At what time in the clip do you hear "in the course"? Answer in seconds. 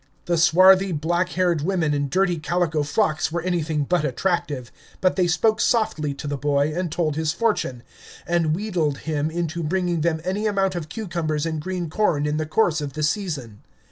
12.25-12.81